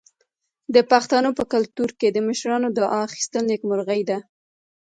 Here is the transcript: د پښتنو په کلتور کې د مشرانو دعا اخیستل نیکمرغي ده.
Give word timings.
د 0.75 0.77
پښتنو 0.91 1.29
په 1.37 1.43
کلتور 1.53 1.89
کې 1.99 2.07
د 2.11 2.17
مشرانو 2.27 2.67
دعا 2.77 2.99
اخیستل 3.07 3.43
نیکمرغي 3.51 4.01
ده. 4.09 4.17